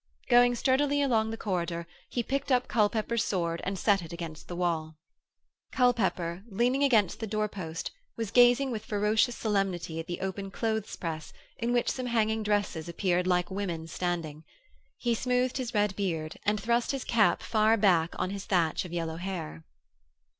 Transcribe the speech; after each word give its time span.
Going 0.29 0.55
sturdily 0.55 1.03
along 1.03 1.29
the 1.29 1.37
corridor 1.37 1.85
he 2.09 2.23
picked 2.23 2.51
up 2.51 2.67
Culpepper's 2.67 3.23
sword 3.23 3.61
and 3.63 3.77
set 3.77 4.01
it 4.01 4.11
against 4.11 4.47
the 4.47 4.55
wall. 4.55 4.95
Culpepper, 5.71 6.41
leaning 6.49 6.83
against 6.83 7.19
the 7.19 7.27
doorpost, 7.27 7.91
was 8.17 8.31
gazing 8.31 8.71
with 8.71 8.83
ferocious 8.83 9.35
solemnity 9.35 9.99
at 9.99 10.07
the 10.07 10.19
open 10.21 10.49
clothes 10.49 10.95
press 10.95 11.31
in 11.59 11.71
which 11.71 11.91
some 11.91 12.07
hanging 12.07 12.41
dresses 12.41 12.89
appeared 12.89 13.27
like 13.27 13.51
women 13.51 13.85
standing. 13.85 14.43
He 14.97 15.13
smoothed 15.13 15.57
his 15.57 15.75
red 15.75 15.95
beard 15.95 16.39
and 16.47 16.59
thrust 16.59 16.89
his 16.89 17.03
cap 17.03 17.43
far 17.43 17.77
back 17.77 18.15
on 18.17 18.31
his 18.31 18.45
thatch 18.45 18.85
of 18.85 18.91
yellow 18.91 19.17
hair. 19.17 19.63